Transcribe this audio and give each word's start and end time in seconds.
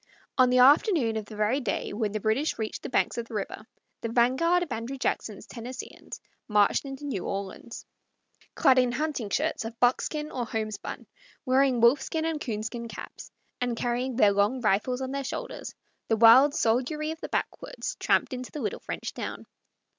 On 0.35 0.49
the 0.49 0.57
afternoon 0.57 1.15
of 1.15 1.25
the 1.25 1.35
very 1.35 1.59
day 1.59 1.93
when 1.93 2.11
the 2.11 2.19
British 2.19 2.57
reached 2.57 2.81
the 2.81 2.89
banks 2.89 3.19
of 3.19 3.27
the 3.27 3.35
river 3.35 3.67
the 4.01 4.09
vanguard 4.09 4.63
of 4.63 4.71
Andrew 4.71 4.97
Jackson's 4.97 5.45
Tennesseeans 5.45 6.19
marched 6.47 6.85
into 6.85 7.05
New 7.05 7.23
Orleans. 7.27 7.85
Clad 8.55 8.79
in 8.79 8.93
hunting 8.93 9.29
shirts 9.29 9.63
of 9.63 9.79
buckskin 9.79 10.31
or 10.31 10.47
homespun, 10.47 11.05
wearing 11.45 11.81
wolfskin 11.81 12.25
and 12.25 12.41
coonskin 12.41 12.87
caps, 12.87 13.29
and 13.61 13.77
carrying 13.77 14.15
their 14.15 14.31
long 14.31 14.59
rifles 14.61 15.01
on 15.01 15.11
their 15.11 15.23
shoulders, 15.23 15.75
the 16.07 16.17
wild 16.17 16.55
soldiery 16.55 17.11
of 17.11 17.21
the 17.21 17.29
backwoods 17.29 17.95
tramped 17.99 18.33
into 18.33 18.51
the 18.51 18.59
little 18.61 18.79
French 18.79 19.13
town. 19.13 19.45